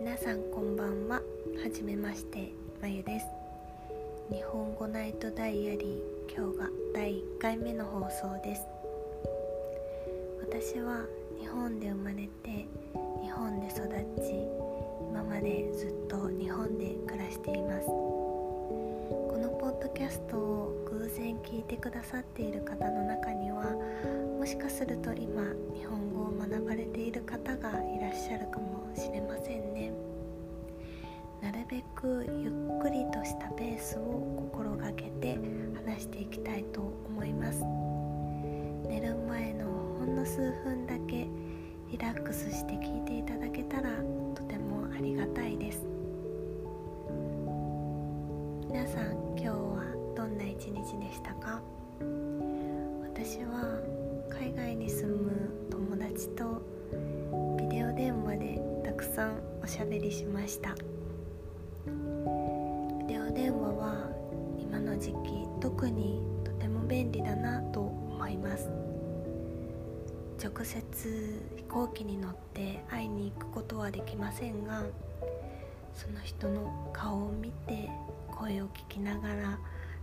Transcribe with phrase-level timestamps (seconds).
[0.00, 1.20] 皆さんこんばんは。
[1.62, 3.26] はじめましてまゆです。
[4.34, 8.62] 日本語ナイトダイアリー今日が第1回目の放送です。
[10.40, 11.04] 私は
[11.38, 12.66] 日本で生まれて
[13.22, 13.76] 日本で育
[14.24, 14.48] ち
[15.10, 17.86] 今までずっと日本で暮らしています。
[17.86, 23.64] このポッドキャストを偶然聞いてくださっている方の中には
[24.38, 25.42] もしかすると今
[25.74, 29.69] 日本語を学ばれている方がいらっしゃるかもしれませんね。
[31.70, 35.38] べくゆっくりとしたペースを心がけて
[35.86, 37.62] 話していきたいと思います。
[38.88, 39.66] 寝る前の
[40.00, 41.28] ほんの数分だけ
[41.88, 43.90] リラックスして聞いていただけたら
[44.34, 45.86] とてもありがたいです。
[48.68, 49.84] 皆さん今日は
[50.16, 51.62] どんな一日でしたか？
[53.14, 53.80] 私は
[54.28, 56.62] 海外に住む友達と
[57.56, 60.74] ビデオ電話でたくさんおしゃべりしました。
[63.32, 64.10] 電話は
[64.58, 68.68] 今の時期特にとても便利だなと思います。
[70.42, 74.84] 直接飛行機に乗って会いに行くことはできませんが
[75.92, 77.90] その人の顔を見て
[78.28, 79.58] 声を聞きながら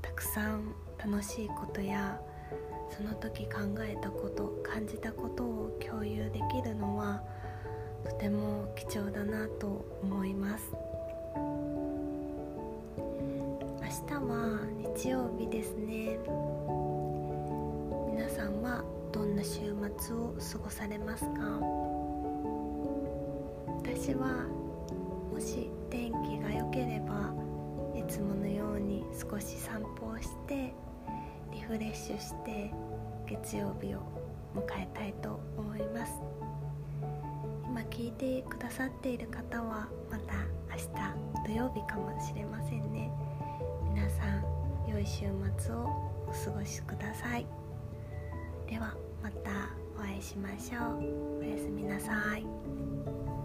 [0.00, 0.72] たくさん
[1.04, 2.20] 楽しいことや
[2.96, 7.22] その時考えたこと感じたことを共有できるのは
[8.04, 10.72] とても貴重だなと思います。
[13.90, 14.60] 明日は
[14.94, 16.16] 日曜日ですね。
[18.14, 21.40] 皆さんはどんな週末を過ごされますか？
[23.82, 24.46] 私は
[25.32, 27.34] もし天気が良ければ
[27.98, 30.72] いつものように少し散歩をして
[31.50, 32.70] リフレッシュして
[33.26, 33.98] 月曜日を
[34.54, 36.12] 迎えたいと思います。
[37.66, 40.34] 今聞いてくださっている方はまた
[40.70, 40.84] 明日
[41.48, 43.10] 土曜日かもしれませんね。
[43.92, 45.26] 皆さん良い週
[45.58, 45.80] 末を
[46.28, 47.46] お過ごしください。
[48.68, 49.50] ではまた
[49.96, 51.40] お会いしましょう。
[51.40, 53.39] おやすみなさい。